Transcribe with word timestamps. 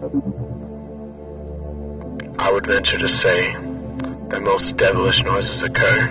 I 0.00 0.04
would 2.52 2.66
venture 2.66 2.98
to 2.98 3.08
say 3.08 3.52
that 4.28 4.40
most 4.42 4.76
devilish 4.76 5.24
noises 5.24 5.64
occur 5.64 6.06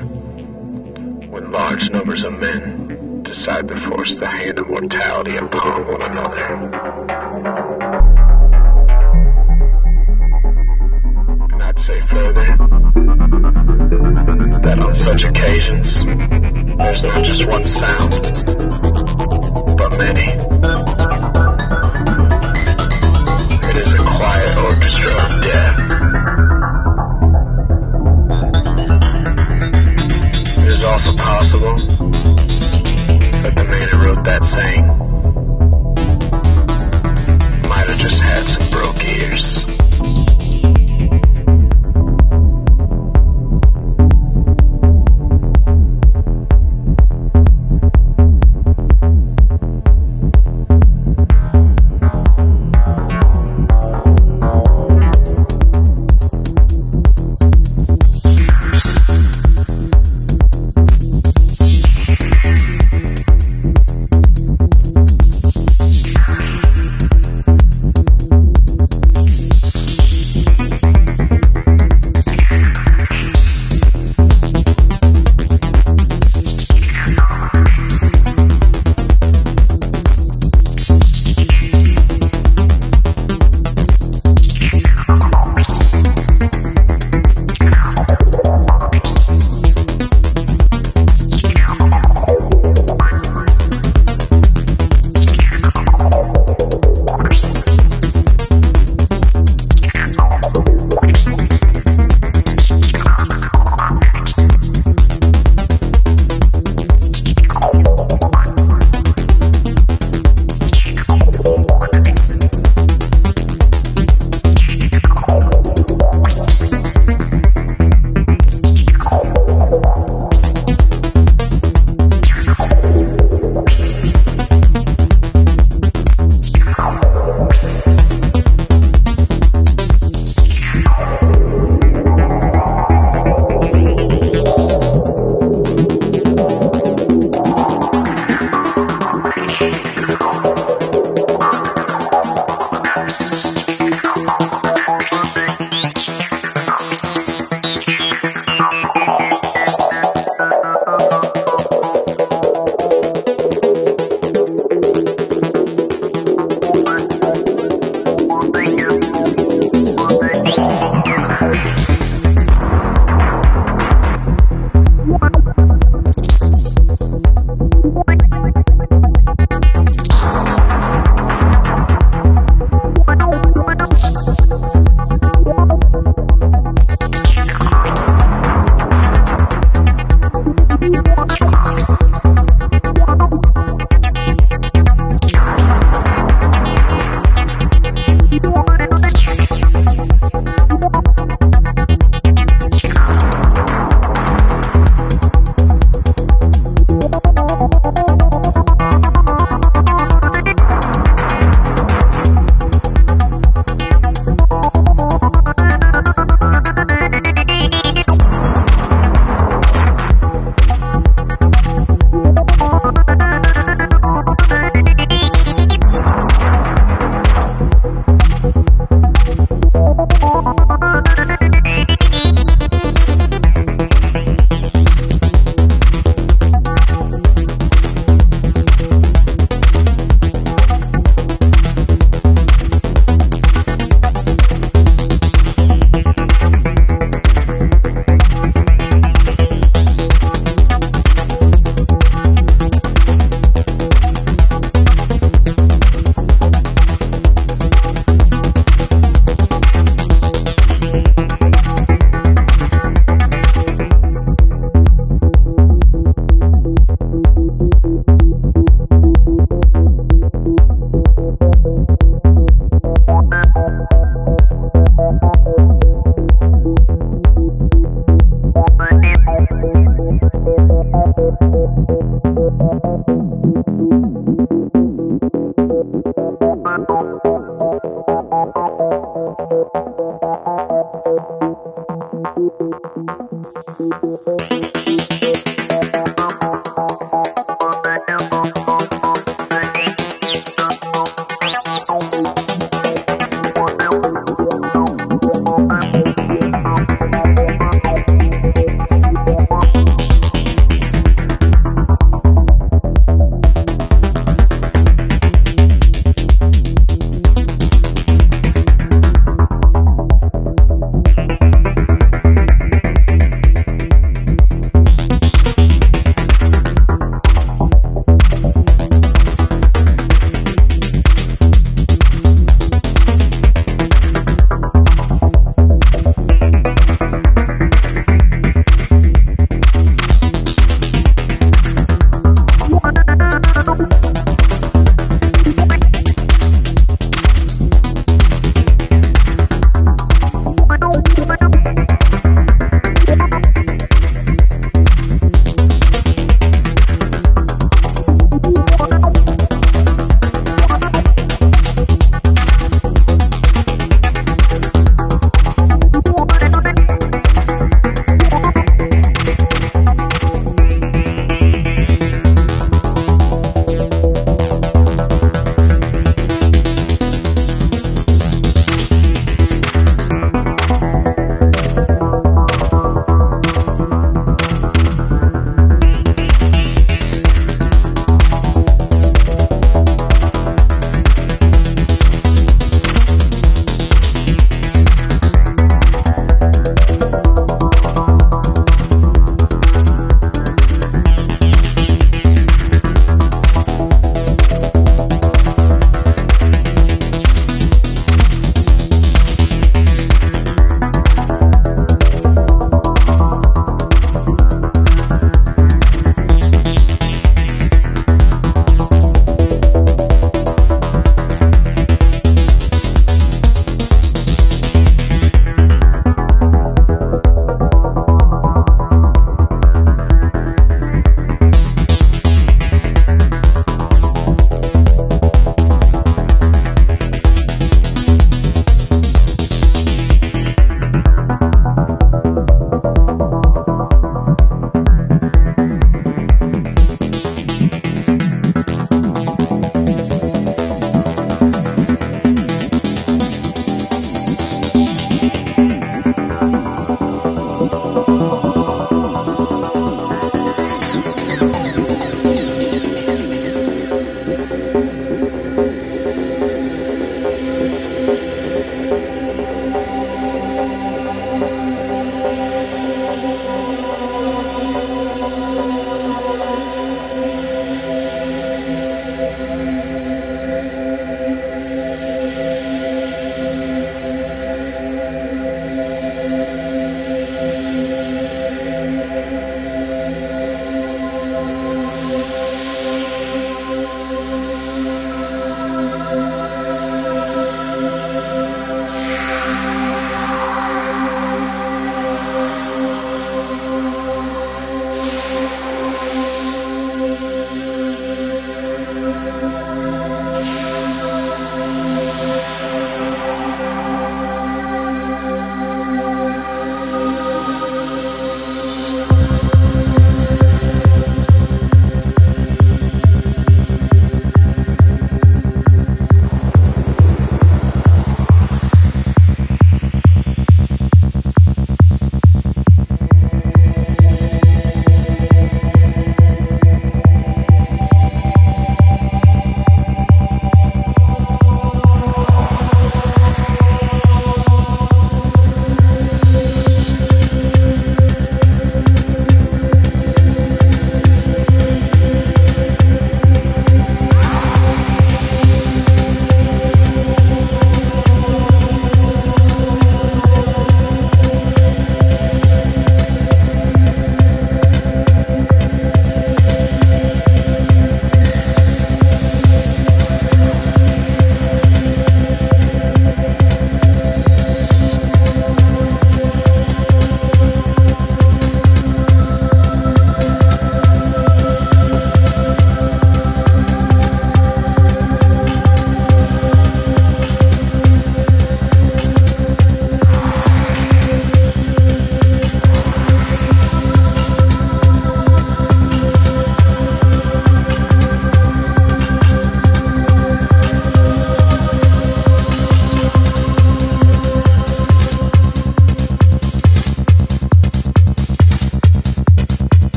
when 1.30 1.54
large 1.54 1.90
numbers 1.90 2.26
of 2.26 2.38
men 2.38 3.24
decide 3.24 3.70
to 3.70 3.78
force 3.78 4.16
the 4.16 4.28
hand 4.28 4.60
of 4.60 4.68
mortality 4.68 5.38
upon 5.38 5.88
one 5.88 6.02
another. 6.02 6.44
And 11.54 11.64
I'd 11.64 11.80
say 11.80 12.02
further 12.08 12.58
that 14.64 14.84
on 14.84 14.96
such 14.96 15.24
occasions, 15.24 16.04
there's 16.04 17.04
not 17.04 17.24
just 17.24 17.46
one 17.46 17.66
sound, 17.66 18.22
but 19.78 19.98
many. 19.98 20.36
It 30.60 30.68
is 30.74 30.84
also 30.84 31.16
possible 31.16 31.78
that 33.42 33.54
the 33.56 33.64
man 33.70 33.90
who 33.90 33.98
wrote 34.06 34.24
that 34.24 34.46
saying 34.46 34.88
might 37.70 37.88
have 37.88 37.98
just 37.98 38.22
had 38.22 38.48
some 38.48 38.70
broke 38.70 39.04
ears. 39.04 39.67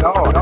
no, 0.00 0.12
no. 0.32 0.39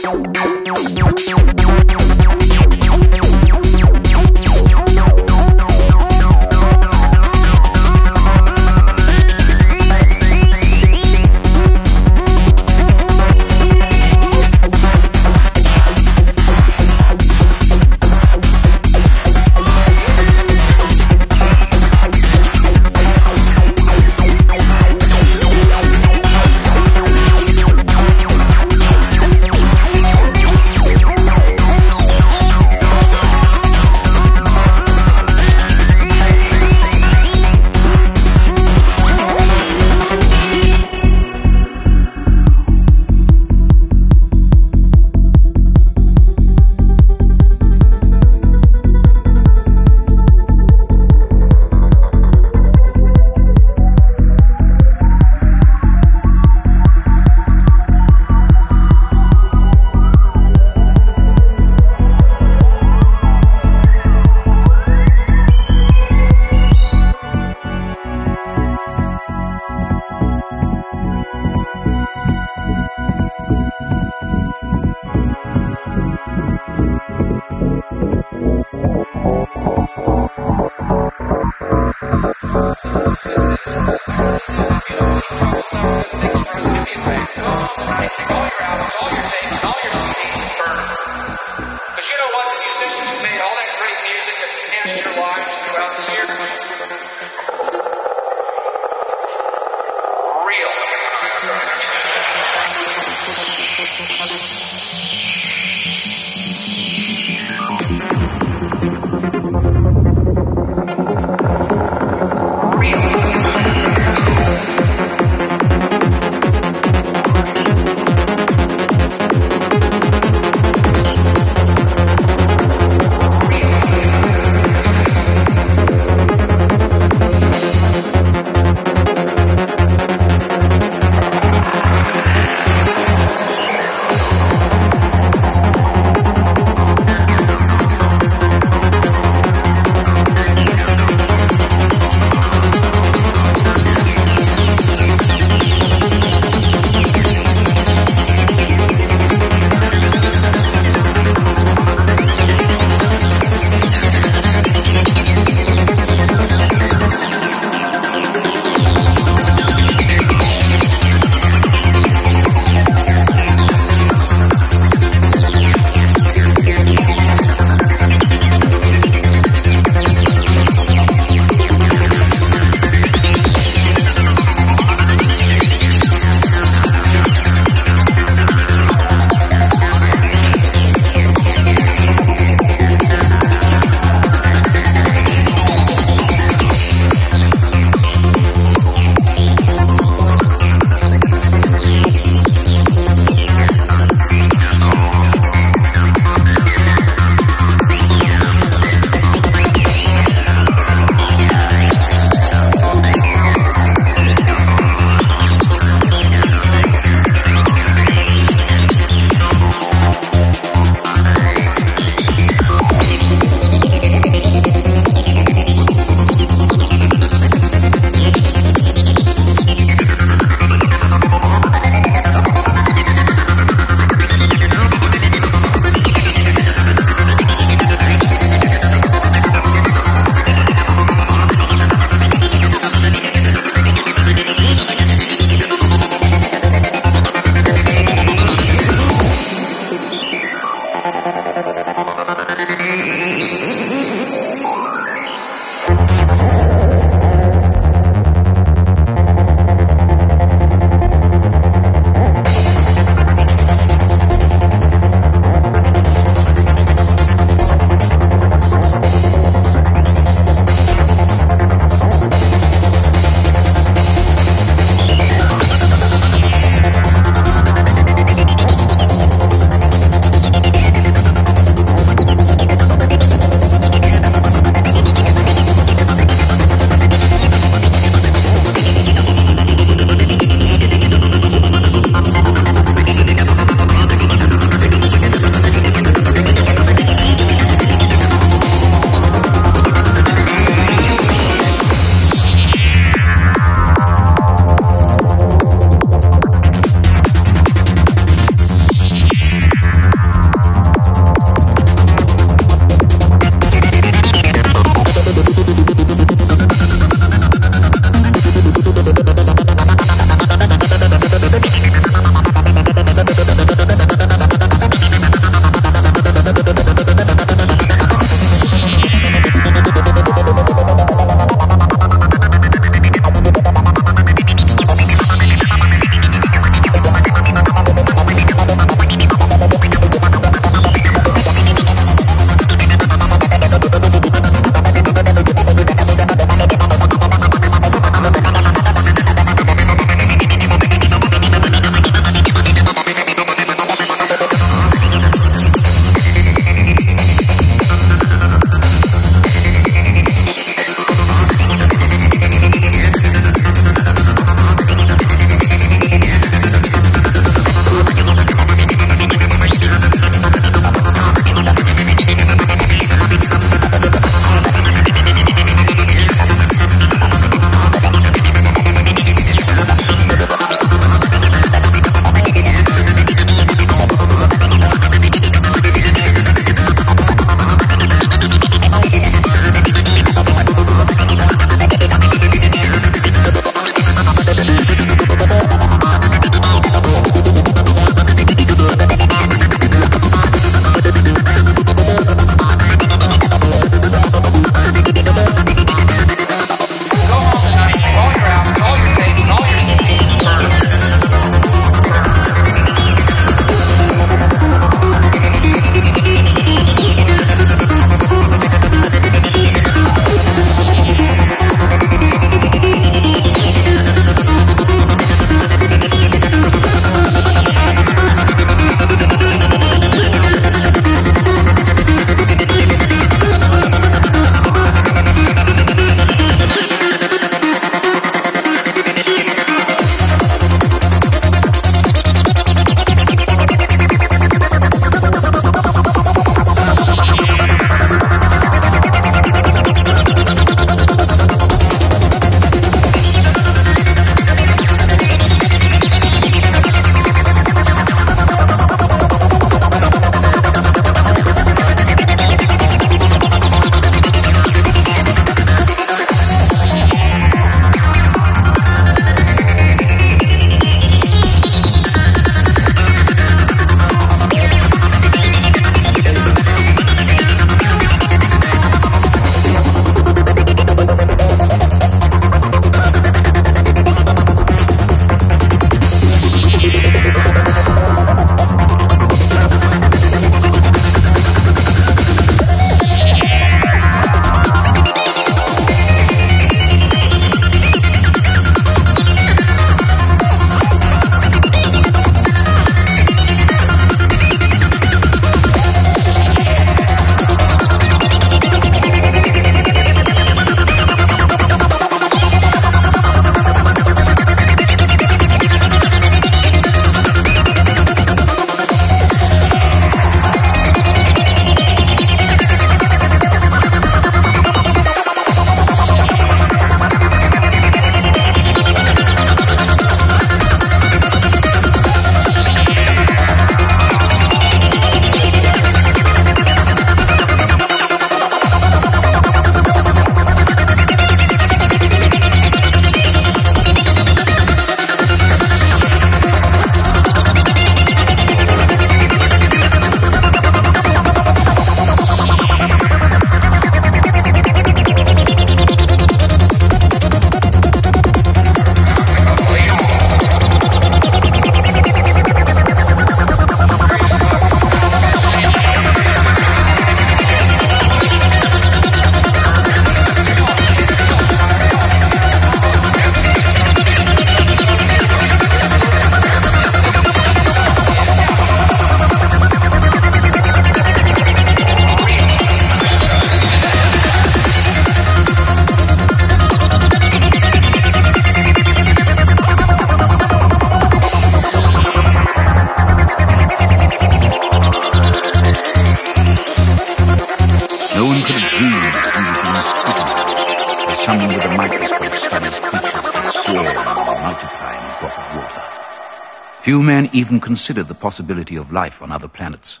Even 597.36 597.60
considered 597.60 598.08
the 598.08 598.14
possibility 598.14 598.76
of 598.76 598.92
life 598.92 599.20
on 599.20 599.30
other 599.30 599.48
planets. 599.48 600.00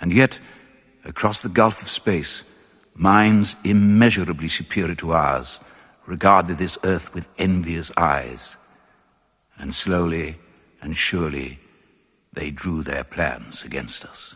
And 0.00 0.10
yet, 0.12 0.40
across 1.04 1.40
the 1.40 1.50
gulf 1.50 1.82
of 1.82 1.88
space, 1.88 2.42
minds 2.94 3.54
immeasurably 3.64 4.48
superior 4.48 4.94
to 4.94 5.12
ours 5.12 5.60
regarded 6.06 6.56
this 6.56 6.78
earth 6.84 7.12
with 7.12 7.28
envious 7.36 7.92
eyes. 7.98 8.56
And 9.58 9.74
slowly 9.74 10.38
and 10.80 10.96
surely, 10.96 11.58
they 12.32 12.50
drew 12.50 12.82
their 12.82 13.04
plans 13.04 13.62
against 13.62 14.06
us. 14.06 14.27